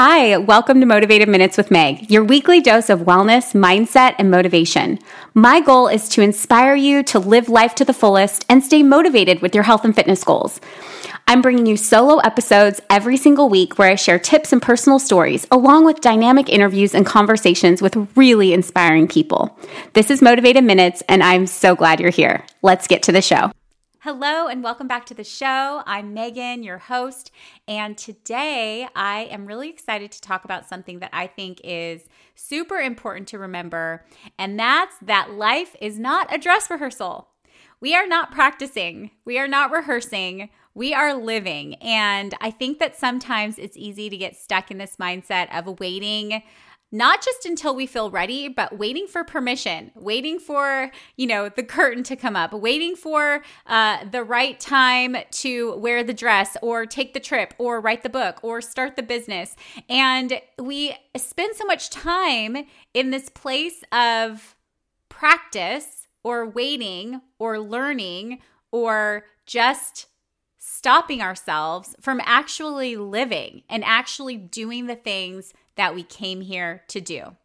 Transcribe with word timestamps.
Hi, 0.00 0.36
welcome 0.36 0.78
to 0.78 0.86
Motivated 0.86 1.28
Minutes 1.28 1.56
with 1.56 1.72
Meg, 1.72 2.08
your 2.08 2.22
weekly 2.22 2.60
dose 2.60 2.88
of 2.88 3.00
wellness, 3.00 3.52
mindset, 3.52 4.14
and 4.16 4.30
motivation. 4.30 5.00
My 5.34 5.60
goal 5.60 5.88
is 5.88 6.08
to 6.10 6.22
inspire 6.22 6.76
you 6.76 7.02
to 7.02 7.18
live 7.18 7.48
life 7.48 7.74
to 7.74 7.84
the 7.84 7.92
fullest 7.92 8.46
and 8.48 8.62
stay 8.62 8.84
motivated 8.84 9.42
with 9.42 9.56
your 9.56 9.64
health 9.64 9.84
and 9.84 9.92
fitness 9.92 10.22
goals. 10.22 10.60
I'm 11.26 11.42
bringing 11.42 11.66
you 11.66 11.76
solo 11.76 12.18
episodes 12.18 12.80
every 12.88 13.16
single 13.16 13.48
week 13.48 13.76
where 13.76 13.90
I 13.90 13.96
share 13.96 14.20
tips 14.20 14.52
and 14.52 14.62
personal 14.62 15.00
stories, 15.00 15.48
along 15.50 15.84
with 15.84 16.00
dynamic 16.00 16.48
interviews 16.48 16.94
and 16.94 17.04
conversations 17.04 17.82
with 17.82 17.96
really 18.14 18.52
inspiring 18.52 19.08
people. 19.08 19.58
This 19.94 20.12
is 20.12 20.22
Motivated 20.22 20.62
Minutes, 20.62 21.02
and 21.08 21.24
I'm 21.24 21.48
so 21.48 21.74
glad 21.74 21.98
you're 21.98 22.10
here. 22.10 22.46
Let's 22.62 22.86
get 22.86 23.02
to 23.02 23.10
the 23.10 23.20
show. 23.20 23.50
Hello, 24.02 24.46
and 24.46 24.62
welcome 24.62 24.86
back 24.86 25.06
to 25.06 25.14
the 25.14 25.24
show. 25.24 25.82
I'm 25.84 26.14
Megan, 26.14 26.62
your 26.62 26.78
host, 26.78 27.32
and 27.66 27.98
today 27.98 28.86
I 28.94 29.22
am 29.22 29.44
really 29.44 29.68
excited 29.68 30.12
to 30.12 30.20
talk 30.20 30.44
about 30.44 30.68
something 30.68 31.00
that 31.00 31.10
I 31.12 31.26
think 31.26 31.60
is 31.64 32.08
super 32.36 32.76
important 32.76 33.26
to 33.28 33.40
remember, 33.40 34.04
and 34.38 34.56
that's 34.56 34.94
that 35.02 35.32
life 35.32 35.74
is 35.80 35.98
not 35.98 36.32
a 36.32 36.38
dress 36.38 36.70
rehearsal. 36.70 37.30
We 37.80 37.96
are 37.96 38.06
not 38.06 38.30
practicing, 38.30 39.10
we 39.24 39.36
are 39.36 39.48
not 39.48 39.72
rehearsing, 39.72 40.50
we 40.74 40.94
are 40.94 41.12
living. 41.14 41.74
And 41.76 42.34
I 42.40 42.52
think 42.52 42.78
that 42.78 42.96
sometimes 42.96 43.58
it's 43.58 43.76
easy 43.76 44.08
to 44.10 44.16
get 44.16 44.36
stuck 44.36 44.70
in 44.70 44.78
this 44.78 44.94
mindset 45.00 45.52
of 45.52 45.80
waiting 45.80 46.44
not 46.90 47.22
just 47.22 47.44
until 47.44 47.74
we 47.74 47.86
feel 47.86 48.10
ready, 48.10 48.48
but 48.48 48.78
waiting 48.78 49.06
for 49.06 49.24
permission, 49.24 49.90
waiting 49.94 50.38
for, 50.38 50.90
you 51.16 51.26
know, 51.26 51.48
the 51.48 51.62
curtain 51.62 52.02
to 52.04 52.16
come 52.16 52.34
up, 52.34 52.52
waiting 52.52 52.96
for 52.96 53.42
uh, 53.66 54.04
the 54.10 54.24
right 54.24 54.58
time 54.58 55.16
to 55.30 55.76
wear 55.76 56.02
the 56.02 56.14
dress 56.14 56.56
or 56.62 56.86
take 56.86 57.12
the 57.12 57.20
trip 57.20 57.52
or 57.58 57.80
write 57.80 58.02
the 58.02 58.08
book 58.08 58.38
or 58.42 58.60
start 58.60 58.96
the 58.96 59.02
business. 59.02 59.54
And 59.88 60.40
we 60.58 60.96
spend 61.16 61.56
so 61.56 61.64
much 61.64 61.90
time 61.90 62.56
in 62.94 63.10
this 63.10 63.28
place 63.28 63.82
of 63.92 64.56
practice 65.08 66.06
or 66.24 66.48
waiting 66.48 67.20
or 67.38 67.58
learning 67.58 68.40
or 68.72 69.24
just 69.46 70.06
stopping 70.58 71.22
ourselves 71.22 71.94
from 72.00 72.20
actually 72.24 72.96
living 72.96 73.62
and 73.68 73.84
actually 73.84 74.36
doing 74.36 74.86
the 74.86 74.96
things 74.96 75.52
that 75.76 75.94
we 75.94 76.02
came 76.02 76.40
here 76.40 76.82
to 76.88 77.00
do. 77.00 77.36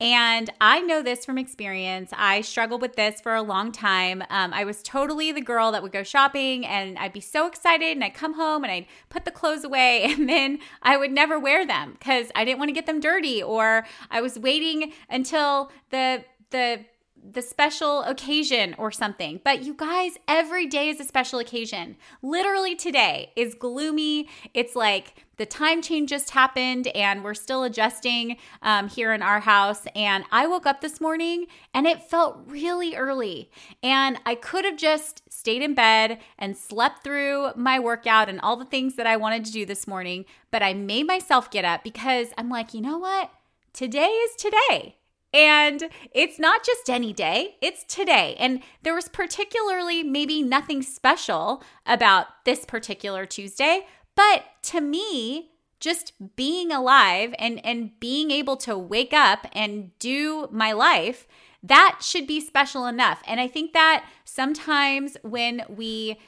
And 0.00 0.48
I 0.60 0.80
know 0.80 1.02
this 1.02 1.24
from 1.24 1.38
experience. 1.38 2.10
I 2.16 2.42
struggled 2.42 2.82
with 2.82 2.94
this 2.94 3.20
for 3.20 3.34
a 3.34 3.42
long 3.42 3.72
time. 3.72 4.22
Um, 4.30 4.52
I 4.52 4.64
was 4.64 4.80
totally 4.82 5.32
the 5.32 5.40
girl 5.40 5.72
that 5.72 5.82
would 5.82 5.90
go 5.90 6.04
shopping 6.04 6.64
and 6.64 6.96
I'd 6.98 7.12
be 7.12 7.20
so 7.20 7.48
excited 7.48 7.96
and 7.96 8.04
I'd 8.04 8.14
come 8.14 8.34
home 8.34 8.62
and 8.62 8.72
I'd 8.72 8.86
put 9.08 9.24
the 9.24 9.32
clothes 9.32 9.64
away 9.64 10.04
and 10.12 10.28
then 10.28 10.60
I 10.82 10.96
would 10.96 11.10
never 11.10 11.38
wear 11.38 11.66
them 11.66 11.96
because 11.98 12.30
I 12.36 12.44
didn't 12.44 12.60
want 12.60 12.68
to 12.68 12.74
get 12.74 12.86
them 12.86 13.00
dirty 13.00 13.42
or 13.42 13.86
I 14.08 14.20
was 14.20 14.38
waiting 14.38 14.92
until 15.10 15.72
the 15.90 16.24
the 16.50 16.84
the 17.30 17.42
special 17.42 18.02
occasion 18.02 18.74
or 18.78 18.90
something. 18.90 19.40
But 19.44 19.62
you 19.62 19.74
guys, 19.74 20.12
every 20.26 20.66
day 20.66 20.88
is 20.88 21.00
a 21.00 21.04
special 21.04 21.38
occasion. 21.38 21.96
Literally 22.22 22.74
today 22.74 23.32
is 23.36 23.54
gloomy. 23.54 24.28
It's 24.54 24.74
like 24.74 25.24
the 25.36 25.46
time 25.46 25.82
change 25.82 26.10
just 26.10 26.30
happened 26.30 26.88
and 26.88 27.22
we're 27.22 27.34
still 27.34 27.62
adjusting 27.62 28.36
um, 28.62 28.88
here 28.88 29.12
in 29.12 29.22
our 29.22 29.40
house. 29.40 29.86
And 29.94 30.24
I 30.32 30.46
woke 30.46 30.66
up 30.66 30.80
this 30.80 31.00
morning 31.00 31.46
and 31.72 31.86
it 31.86 32.02
felt 32.02 32.40
really 32.46 32.96
early. 32.96 33.50
And 33.82 34.18
I 34.26 34.34
could 34.34 34.64
have 34.64 34.76
just 34.76 35.22
stayed 35.32 35.62
in 35.62 35.74
bed 35.74 36.18
and 36.38 36.56
slept 36.56 37.04
through 37.04 37.50
my 37.54 37.78
workout 37.78 38.28
and 38.28 38.40
all 38.40 38.56
the 38.56 38.64
things 38.64 38.96
that 38.96 39.06
I 39.06 39.16
wanted 39.16 39.44
to 39.44 39.52
do 39.52 39.64
this 39.64 39.86
morning. 39.86 40.24
But 40.50 40.62
I 40.62 40.74
made 40.74 41.06
myself 41.06 41.50
get 41.50 41.64
up 41.64 41.84
because 41.84 42.28
I'm 42.36 42.48
like, 42.48 42.74
you 42.74 42.80
know 42.80 42.98
what? 42.98 43.30
Today 43.72 44.08
is 44.08 44.34
today. 44.34 44.97
And 45.32 45.90
it's 46.12 46.38
not 46.38 46.64
just 46.64 46.88
any 46.88 47.12
day, 47.12 47.56
it's 47.60 47.84
today. 47.84 48.34
And 48.38 48.62
there 48.82 48.94
was 48.94 49.08
particularly 49.08 50.02
maybe 50.02 50.42
nothing 50.42 50.80
special 50.82 51.62
about 51.84 52.26
this 52.44 52.64
particular 52.64 53.26
Tuesday, 53.26 53.86
but 54.16 54.44
to 54.62 54.80
me, 54.80 55.50
just 55.80 56.12
being 56.34 56.72
alive 56.72 57.34
and 57.38 57.64
and 57.64 57.98
being 58.00 58.30
able 58.30 58.56
to 58.56 58.76
wake 58.76 59.12
up 59.12 59.46
and 59.52 59.96
do 59.98 60.48
my 60.50 60.72
life, 60.72 61.26
that 61.62 61.98
should 62.02 62.26
be 62.26 62.40
special 62.40 62.86
enough. 62.86 63.22
And 63.26 63.38
I 63.38 63.46
think 63.48 63.72
that 63.74 64.04
sometimes 64.24 65.16
when 65.22 65.62
we 65.68 66.18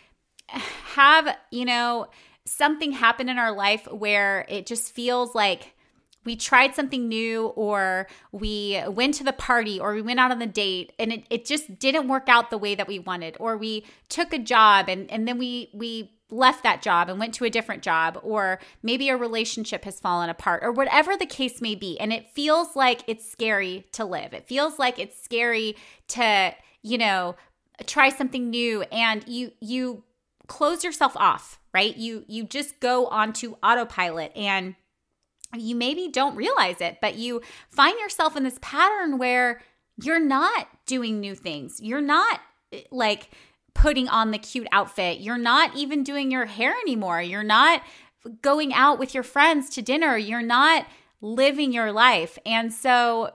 have, 0.48 1.36
you 1.50 1.64
know, 1.64 2.08
something 2.44 2.92
happen 2.92 3.28
in 3.28 3.38
our 3.38 3.52
life 3.52 3.86
where 3.90 4.44
it 4.48 4.66
just 4.66 4.92
feels 4.92 5.34
like 5.34 5.74
we 6.24 6.36
tried 6.36 6.74
something 6.74 7.08
new 7.08 7.46
or 7.48 8.06
we 8.32 8.82
went 8.88 9.14
to 9.14 9.24
the 9.24 9.32
party 9.32 9.80
or 9.80 9.94
we 9.94 10.02
went 10.02 10.20
out 10.20 10.30
on 10.30 10.38
the 10.38 10.46
date 10.46 10.92
and 10.98 11.12
it, 11.12 11.24
it 11.30 11.44
just 11.44 11.78
didn't 11.78 12.08
work 12.08 12.28
out 12.28 12.50
the 12.50 12.58
way 12.58 12.74
that 12.74 12.86
we 12.86 12.98
wanted 12.98 13.36
or 13.40 13.56
we 13.56 13.84
took 14.08 14.32
a 14.32 14.38
job 14.38 14.88
and, 14.88 15.10
and 15.10 15.26
then 15.26 15.38
we 15.38 15.70
we 15.72 16.12
left 16.32 16.62
that 16.62 16.80
job 16.80 17.08
and 17.08 17.18
went 17.18 17.34
to 17.34 17.44
a 17.44 17.50
different 17.50 17.82
job 17.82 18.18
or 18.22 18.60
maybe 18.84 19.08
a 19.08 19.16
relationship 19.16 19.84
has 19.84 19.98
fallen 19.98 20.30
apart 20.30 20.62
or 20.62 20.70
whatever 20.70 21.16
the 21.16 21.26
case 21.26 21.60
may 21.60 21.74
be. 21.74 21.98
And 21.98 22.12
it 22.12 22.30
feels 22.30 22.76
like 22.76 23.02
it's 23.08 23.28
scary 23.28 23.86
to 23.92 24.04
live. 24.04 24.32
It 24.32 24.46
feels 24.46 24.78
like 24.78 24.98
it's 25.00 25.20
scary 25.20 25.76
to 26.08 26.54
you 26.82 26.98
know 26.98 27.34
try 27.86 28.10
something 28.10 28.50
new 28.50 28.82
and 28.92 29.26
you 29.26 29.52
you 29.60 30.04
close 30.46 30.84
yourself 30.84 31.16
off 31.16 31.60
right? 31.72 31.96
You 31.96 32.24
you 32.26 32.44
just 32.44 32.80
go 32.80 33.06
onto 33.06 33.54
autopilot 33.62 34.32
and 34.36 34.74
you 35.56 35.74
maybe 35.74 36.08
don't 36.08 36.36
realize 36.36 36.80
it, 36.80 36.98
but 37.00 37.16
you 37.16 37.42
find 37.68 37.98
yourself 37.98 38.36
in 38.36 38.44
this 38.44 38.58
pattern 38.60 39.18
where 39.18 39.60
you're 40.02 40.20
not 40.20 40.68
doing 40.86 41.20
new 41.20 41.34
things. 41.34 41.80
You're 41.80 42.00
not 42.00 42.40
eh, 42.72 42.82
like 42.90 43.30
putting 43.74 44.08
on 44.08 44.30
the 44.30 44.38
cute 44.38 44.68
outfit. 44.72 45.20
You're 45.20 45.38
not 45.38 45.76
even 45.76 46.02
doing 46.02 46.30
your 46.30 46.46
hair 46.46 46.74
anymore. 46.82 47.20
You're 47.20 47.42
not 47.42 47.82
going 48.42 48.72
out 48.74 48.98
with 48.98 49.14
your 49.14 49.22
friends 49.22 49.70
to 49.70 49.82
dinner. 49.82 50.16
You're 50.16 50.42
not 50.42 50.86
living 51.20 51.72
your 51.72 51.92
life. 51.92 52.38
And 52.44 52.72
so, 52.72 53.32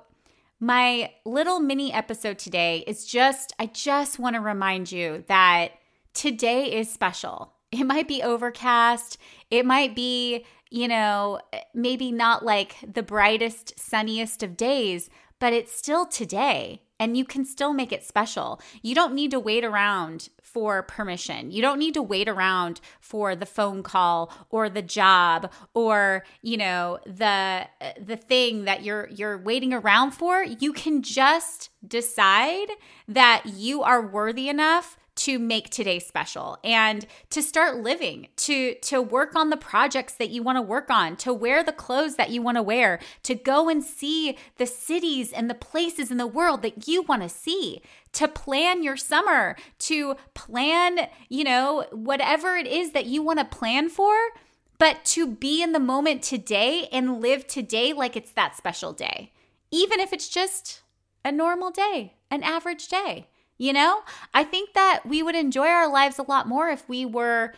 my 0.60 1.12
little 1.26 1.60
mini 1.60 1.92
episode 1.92 2.40
today 2.40 2.84
is 2.88 3.06
just, 3.06 3.54
I 3.60 3.66
just 3.68 4.20
want 4.20 4.36
to 4.36 4.40
remind 4.40 4.92
you 4.92 5.26
that 5.28 5.74
today 6.14 6.72
is 6.72 6.92
special. 6.92 7.55
It 7.76 7.86
might 7.86 8.08
be 8.08 8.24
overcast. 8.24 9.18
It 9.52 9.66
might 9.66 9.96
be 9.96 10.46
you 10.76 10.88
know, 10.88 11.40
maybe 11.74 12.12
not 12.12 12.44
like 12.44 12.76
the 12.86 13.04
brightest, 13.04 13.80
sunniest 13.80 14.44
of 14.44 14.58
days, 14.58 15.10
but 15.40 15.54
it's 15.54 15.74
still 15.74 16.06
today 16.06 16.82
and 17.00 17.18
you 17.18 17.26
can 17.26 17.46
still 17.46 17.74
make 17.74 17.92
it 17.92 18.04
special. 18.04 18.60
You 18.82 18.96
don't 18.96 19.14
need 19.14 19.32
to 19.32 19.40
wait 19.40 19.64
around 19.64 20.30
for 20.42 20.82
permission. 20.84 21.52
You 21.52 21.62
don't 21.62 21.80
need 21.80 21.94
to 21.96 22.02
wait 22.02 22.30
around 22.30 22.80
for 23.00 23.36
the 23.36 23.46
phone 23.46 23.84
call 23.84 24.32
or 24.50 24.70
the 24.70 24.82
job 24.82 25.52
or, 25.74 26.26
you 26.42 26.58
know, 26.58 27.00
the 27.06 27.68
the 28.00 28.16
thing 28.16 28.66
that 28.66 28.84
you're 28.84 29.10
you're 29.10 29.38
waiting 29.38 29.74
around 29.74 30.12
for. 30.12 30.44
You 30.44 30.72
can 30.72 31.02
just 31.02 31.70
decide 31.86 32.70
that 33.08 33.44
you 33.46 33.84
are 33.84 34.06
worthy 34.06 34.48
enough 34.48 34.98
to 35.16 35.40
make 35.40 35.70
today 35.70 35.98
special 35.98 36.58
and 36.64 37.06
to 37.30 37.42
start 37.42 37.78
living 37.78 38.28
to 38.36 38.76
to 38.76 39.02
work 39.02 39.36
on 39.36 39.50
the 39.50 39.58
projects 39.58 40.14
that 40.16 40.30
you 40.30 40.44
want 40.44 40.58
to 40.58 40.62
work 40.62 40.90
on 40.90 41.16
to 41.16 41.34
wear 41.34 41.64
the 41.64 41.72
clothes 41.72 42.16
that 42.16 42.30
you 42.30 42.42
want 42.42 42.58
to 42.58 42.62
wear 42.62 43.00
to 43.24 43.34
go 43.34 43.70
and 43.70 43.84
see 43.84 44.38
the 44.58 44.66
cities 44.66 45.32
and 45.32 45.50
the 45.50 45.56
places 45.56 46.12
in 46.12 46.18
the 46.18 46.28
world 46.28 46.62
that 46.62 46.88
you 46.88 47.02
want 47.04 47.22
to 47.22 47.30
see 47.30 47.82
to 48.12 48.28
plan 48.28 48.84
your 48.84 48.98
summer 48.98 49.56
to 49.80 50.16
plan 50.34 51.08
you 51.30 51.44
know 51.44 51.86
whatever 51.92 52.56
it 52.56 52.68
is 52.68 52.92
that 52.92 53.06
you 53.06 53.22
want 53.22 53.40
to 53.40 53.46
plan 53.46 53.88
for 53.90 54.16
but 54.78 55.06
to 55.06 55.26
be 55.26 55.64
in 55.64 55.72
the 55.72 55.80
moment 55.80 56.22
today 56.22 56.90
and 56.92 57.22
live 57.22 57.48
today 57.48 57.94
like 57.94 58.18
it's 58.18 58.32
that 58.32 58.58
special 58.58 58.92
day 58.92 59.32
even 59.72 60.00
if 60.02 60.12
it's 60.12 60.28
just 60.28 60.82
a 61.24 61.32
normal 61.32 61.72
day 61.72 62.14
an 62.30 62.44
average 62.44 62.90
day 62.90 63.28
you 63.58 63.74
know, 63.74 64.02
I 64.34 64.44
think 64.44 64.74
that 64.74 65.02
we 65.06 65.24
would 65.24 65.36
enjoy 65.36 65.68
our 65.68 65.92
lives 65.92 66.20
a 66.20 66.24
lot 66.24 66.48
more 66.48 66.70
if 66.70 66.88
we 66.90 67.06
were 67.06 67.54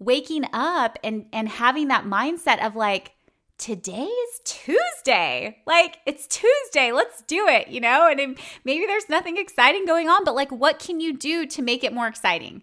waking 0.00 0.44
up 0.52 0.98
and 1.02 1.26
and 1.32 1.48
having 1.48 1.88
that 1.88 2.04
mindset 2.04 2.64
of 2.64 2.76
like 2.76 3.12
today 3.58 4.04
is 4.04 4.40
Tuesday. 4.44 5.58
Like 5.66 5.98
it's 6.06 6.26
Tuesday. 6.26 6.92
Let's 6.92 7.22
do 7.22 7.46
it, 7.48 7.68
you 7.68 7.80
know? 7.80 8.08
And 8.08 8.38
maybe 8.64 8.86
there's 8.86 9.08
nothing 9.08 9.36
exciting 9.36 9.84
going 9.84 10.08
on, 10.08 10.24
but 10.24 10.34
like 10.34 10.52
what 10.52 10.78
can 10.78 11.00
you 11.00 11.16
do 11.16 11.46
to 11.46 11.62
make 11.62 11.82
it 11.82 11.92
more 11.92 12.06
exciting? 12.06 12.62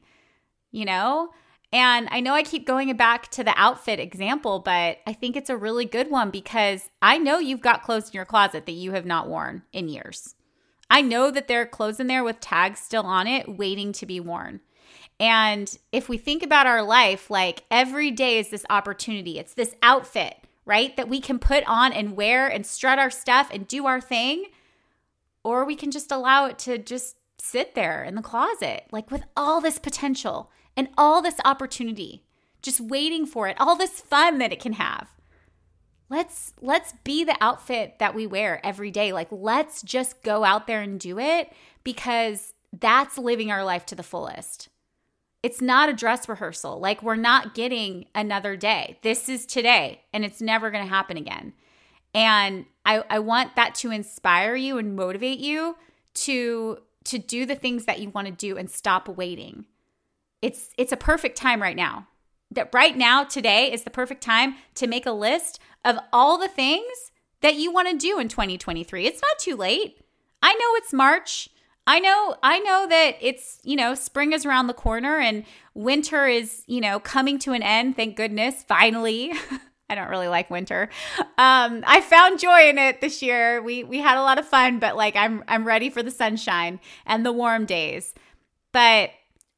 You 0.71 0.85
know? 0.85 1.29
And 1.73 2.07
I 2.11 2.21
know 2.21 2.33
I 2.33 2.43
keep 2.43 2.65
going 2.65 2.95
back 2.95 3.29
to 3.31 3.43
the 3.43 3.53
outfit 3.57 3.99
example, 3.99 4.59
but 4.59 4.99
I 5.05 5.13
think 5.13 5.35
it's 5.35 5.49
a 5.49 5.57
really 5.57 5.85
good 5.85 6.09
one 6.09 6.29
because 6.29 6.89
I 7.01 7.17
know 7.17 7.39
you've 7.39 7.61
got 7.61 7.83
clothes 7.83 8.09
in 8.09 8.13
your 8.13 8.25
closet 8.25 8.65
that 8.65 8.71
you 8.71 8.91
have 8.93 9.05
not 9.05 9.27
worn 9.27 9.63
in 9.73 9.89
years. 9.89 10.34
I 10.89 11.01
know 11.01 11.31
that 11.31 11.47
there 11.47 11.61
are 11.61 11.65
clothes 11.65 11.99
in 11.99 12.07
there 12.07 12.23
with 12.23 12.39
tags 12.39 12.79
still 12.79 13.03
on 13.03 13.27
it 13.27 13.57
waiting 13.57 13.91
to 13.93 14.05
be 14.05 14.19
worn. 14.19 14.61
And 15.19 15.75
if 15.91 16.09
we 16.09 16.17
think 16.17 16.43
about 16.43 16.67
our 16.67 16.83
life, 16.83 17.29
like 17.29 17.63
every 17.71 18.11
day 18.11 18.37
is 18.37 18.49
this 18.49 18.65
opportunity, 18.69 19.39
it's 19.39 19.53
this 19.53 19.75
outfit, 19.81 20.35
right? 20.65 20.95
That 20.97 21.09
we 21.09 21.21
can 21.21 21.39
put 21.39 21.63
on 21.67 21.93
and 21.93 22.15
wear 22.15 22.47
and 22.47 22.65
strut 22.65 22.99
our 22.99 23.09
stuff 23.09 23.49
and 23.51 23.67
do 23.67 23.85
our 23.85 24.01
thing. 24.01 24.45
Or 25.43 25.63
we 25.63 25.75
can 25.75 25.91
just 25.91 26.11
allow 26.11 26.47
it 26.47 26.57
to 26.59 26.77
just 26.77 27.17
sit 27.39 27.75
there 27.75 28.03
in 28.03 28.15
the 28.15 28.21
closet, 28.21 28.85
like 28.91 29.11
with 29.11 29.23
all 29.37 29.61
this 29.61 29.79
potential 29.79 30.51
and 30.75 30.89
all 30.97 31.21
this 31.21 31.39
opportunity, 31.45 32.23
just 32.61 32.81
waiting 32.81 33.25
for 33.25 33.47
it, 33.47 33.55
all 33.59 33.75
this 33.75 34.01
fun 34.01 34.39
that 34.39 34.51
it 34.51 34.59
can 34.59 34.73
have. 34.73 35.14
Let's 36.09 36.53
let's 36.61 36.93
be 37.03 37.23
the 37.23 37.35
outfit 37.41 37.95
that 37.99 38.13
we 38.13 38.27
wear 38.27 38.63
every 38.63 38.91
day. 38.91 39.11
Like 39.11 39.27
let's 39.31 39.81
just 39.81 40.21
go 40.23 40.43
out 40.43 40.67
there 40.67 40.81
and 40.81 40.99
do 40.99 41.17
it 41.19 41.51
because 41.83 42.53
that's 42.71 43.17
living 43.17 43.51
our 43.51 43.63
life 43.63 43.85
to 43.87 43.95
the 43.95 44.03
fullest. 44.03 44.69
It's 45.41 45.61
not 45.61 45.89
a 45.89 45.93
dress 45.93 46.27
rehearsal. 46.27 46.79
Like 46.79 47.01
we're 47.01 47.15
not 47.15 47.55
getting 47.55 48.05
another 48.13 48.55
day. 48.55 48.99
This 49.01 49.29
is 49.29 49.45
today 49.45 50.01
and 50.13 50.23
it's 50.25 50.41
never 50.41 50.71
going 50.71 50.83
to 50.83 50.89
happen 50.89 51.17
again. 51.17 51.53
And 52.13 52.65
I, 52.85 53.03
I 53.09 53.19
want 53.19 53.55
that 53.55 53.75
to 53.75 53.91
inspire 53.91 54.55
you 54.55 54.77
and 54.77 54.95
motivate 54.95 55.39
you 55.39 55.75
to 56.15 56.79
to 57.05 57.19
do 57.19 57.45
the 57.45 57.55
things 57.55 57.85
that 57.85 57.99
you 57.99 58.09
want 58.09 58.27
to 58.27 58.33
do 58.33 58.57
and 58.57 58.69
stop 58.69 59.07
waiting. 59.07 59.65
It's 60.41 60.69
it's 60.77 60.91
a 60.91 60.97
perfect 60.97 61.37
time 61.37 61.61
right 61.61 61.75
now. 61.75 62.07
That 62.51 62.69
right 62.73 62.95
now 62.95 63.23
today 63.23 63.71
is 63.71 63.83
the 63.83 63.89
perfect 63.89 64.21
time 64.21 64.55
to 64.75 64.87
make 64.87 65.05
a 65.05 65.11
list 65.11 65.59
of 65.83 65.97
all 66.13 66.37
the 66.37 66.47
things 66.47 67.11
that 67.41 67.55
you 67.55 67.71
want 67.71 67.89
to 67.89 67.97
do 67.97 68.19
in 68.19 68.27
2023. 68.27 69.05
It's 69.05 69.21
not 69.21 69.39
too 69.39 69.55
late. 69.55 69.99
I 70.41 70.53
know 70.53 70.75
it's 70.75 70.93
March. 70.93 71.49
I 71.87 71.99
know 71.99 72.35
I 72.41 72.59
know 72.59 72.87
that 72.87 73.17
it's, 73.21 73.59
you 73.63 73.75
know, 73.75 73.93
spring 73.93 74.33
is 74.33 74.45
around 74.45 74.67
the 74.67 74.73
corner 74.73 75.19
and 75.19 75.43
winter 75.73 76.25
is, 76.25 76.63
you 76.65 76.81
know, 76.81 76.99
coming 76.99 77.37
to 77.39 77.53
an 77.53 77.61
end, 77.61 77.95
thank 77.95 78.15
goodness, 78.15 78.63
finally. 78.67 79.33
I 79.89 79.93
don't 79.93 80.09
really 80.09 80.27
like 80.27 80.49
winter. 80.49 80.89
Um, 81.37 81.83
I 81.85 82.01
found 82.01 82.39
joy 82.39 82.69
in 82.69 82.79
it 82.79 83.01
this 83.01 83.21
year. 83.21 83.61
We 83.61 83.83
we 83.83 83.99
had 83.99 84.17
a 84.17 84.23
lot 84.23 84.39
of 84.39 84.47
fun, 84.47 84.79
but 84.79 84.95
like 84.95 85.15
I'm 85.15 85.43
I'm 85.47 85.65
ready 85.65 85.91
for 85.91 86.01
the 86.01 86.09
sunshine 86.09 86.79
and 87.05 87.23
the 87.23 87.31
warm 87.31 87.65
days. 87.65 88.15
But 88.71 89.11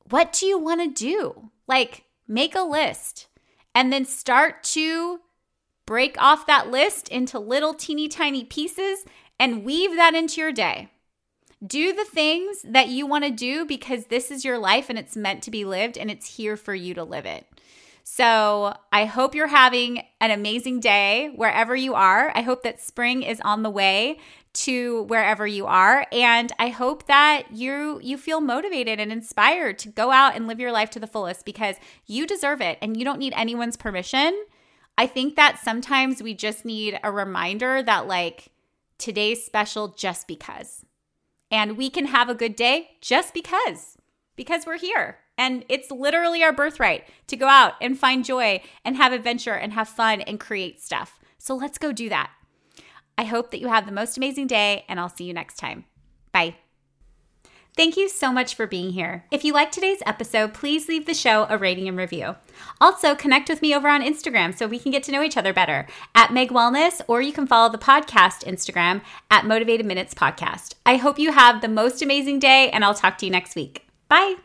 what 0.09 0.33
do 0.33 0.45
you 0.45 0.59
want 0.59 0.81
to 0.81 1.05
do? 1.05 1.51
Like 1.65 2.03
make 2.27 2.55
a 2.55 2.61
list 2.61 3.27
and 3.73 3.91
then 3.91 4.05
start 4.05 4.63
to 4.63 5.21
break 5.85 6.21
off 6.21 6.45
that 6.47 6.69
list 6.69 7.07
into 7.09 7.39
little 7.39 7.73
teeny 7.73 8.07
tiny 8.07 8.43
pieces 8.43 9.05
and 9.39 9.63
weave 9.63 9.95
that 9.95 10.13
into 10.13 10.41
your 10.41 10.51
day. 10.51 10.89
Do 11.65 11.93
the 11.93 12.05
things 12.05 12.61
that 12.63 12.89
you 12.89 13.07
want 13.07 13.23
to 13.23 13.31
do 13.31 13.65
because 13.65 14.05
this 14.05 14.29
is 14.29 14.45
your 14.45 14.59
life 14.59 14.89
and 14.89 14.99
it's 14.99 15.15
meant 15.15 15.41
to 15.43 15.51
be 15.51 15.65
lived 15.65 15.97
and 15.97 16.11
it's 16.11 16.35
here 16.35 16.55
for 16.55 16.75
you 16.75 16.93
to 16.93 17.03
live 17.03 17.25
it. 17.25 17.47
So 18.09 18.73
I 18.93 19.03
hope 19.03 19.35
you're 19.35 19.47
having 19.47 20.01
an 20.21 20.31
amazing 20.31 20.79
day 20.79 21.33
wherever 21.35 21.75
you 21.75 21.93
are. 21.93 22.31
I 22.33 22.41
hope 22.41 22.63
that 22.63 22.79
spring 22.81 23.21
is 23.21 23.41
on 23.41 23.63
the 23.63 23.69
way 23.69 24.19
to 24.53 25.03
wherever 25.03 25.45
you 25.45 25.65
are 25.65 26.07
and 26.13 26.53
I 26.57 26.69
hope 26.69 27.07
that 27.07 27.51
you 27.51 27.99
you 28.01 28.17
feel 28.17 28.39
motivated 28.39 29.01
and 29.01 29.11
inspired 29.11 29.77
to 29.79 29.89
go 29.89 30.11
out 30.11 30.37
and 30.37 30.47
live 30.47 30.57
your 30.57 30.71
life 30.71 30.89
to 30.91 31.01
the 31.01 31.05
fullest 31.05 31.43
because 31.43 31.75
you 32.05 32.25
deserve 32.25 32.61
it 32.61 32.77
and 32.81 32.95
you 32.95 33.03
don't 33.03 33.19
need 33.19 33.33
anyone's 33.35 33.75
permission. 33.75 34.45
I 34.97 35.05
think 35.05 35.35
that 35.35 35.59
sometimes 35.59 36.23
we 36.23 36.33
just 36.33 36.63
need 36.63 36.97
a 37.03 37.11
reminder 37.11 37.83
that 37.83 38.07
like 38.07 38.47
today's 38.97 39.45
special 39.45 39.89
just 39.89 40.29
because. 40.29 40.85
And 41.51 41.77
we 41.77 41.89
can 41.89 42.05
have 42.05 42.29
a 42.29 42.35
good 42.35 42.55
day 42.55 42.91
just 43.01 43.33
because, 43.33 43.97
because 44.37 44.65
we're 44.65 44.79
here. 44.79 45.17
And 45.37 45.65
it's 45.69 45.91
literally 45.91 46.43
our 46.43 46.53
birthright 46.53 47.05
to 47.27 47.35
go 47.35 47.47
out 47.47 47.73
and 47.81 47.97
find 47.97 48.25
joy 48.25 48.61
and 48.83 48.95
have 48.95 49.13
adventure 49.13 49.53
and 49.53 49.73
have 49.73 49.87
fun 49.87 50.21
and 50.21 50.39
create 50.39 50.81
stuff. 50.81 51.19
So 51.37 51.55
let's 51.55 51.77
go 51.77 51.91
do 51.91 52.09
that. 52.09 52.31
I 53.17 53.23
hope 53.23 53.51
that 53.51 53.59
you 53.59 53.67
have 53.67 53.85
the 53.85 53.91
most 53.91 54.17
amazing 54.17 54.47
day, 54.47 54.85
and 54.87 54.99
I'll 54.99 55.09
see 55.09 55.23
you 55.23 55.33
next 55.33 55.57
time. 55.57 55.85
Bye. 56.31 56.55
Thank 57.75 57.95
you 57.95 58.09
so 58.09 58.33
much 58.33 58.55
for 58.55 58.65
being 58.65 58.91
here. 58.91 59.25
If 59.29 59.45
you 59.45 59.53
liked 59.53 59.71
today's 59.71 60.01
episode, 60.03 60.55
please 60.55 60.87
leave 60.87 61.05
the 61.05 61.13
show 61.13 61.45
a 61.47 61.59
rating 61.59 61.87
and 61.87 61.95
review. 61.95 62.35
Also, 62.81 63.13
connect 63.13 63.49
with 63.49 63.61
me 63.61 63.75
over 63.75 63.87
on 63.87 64.01
Instagram 64.01 64.57
so 64.57 64.65
we 64.65 64.79
can 64.79 64.91
get 64.91 65.03
to 65.03 65.11
know 65.11 65.21
each 65.21 65.37
other 65.37 65.53
better 65.53 65.85
at 66.15 66.33
Meg 66.33 66.49
Wellness, 66.49 67.01
or 67.07 67.21
you 67.21 67.31
can 67.31 67.45
follow 67.45 67.71
the 67.71 67.77
podcast 67.77 68.43
Instagram 68.45 69.01
at 69.29 69.45
Motivated 69.45 69.85
Minutes 69.85 70.15
Podcast. 70.15 70.73
I 70.87 70.95
hope 70.95 71.19
you 71.19 71.31
have 71.31 71.61
the 71.61 71.67
most 71.67 72.01
amazing 72.01 72.39
day, 72.39 72.71
and 72.71 72.83
I'll 72.83 72.95
talk 72.95 73.19
to 73.19 73.25
you 73.27 73.31
next 73.31 73.55
week. 73.55 73.85
Bye. 74.09 74.37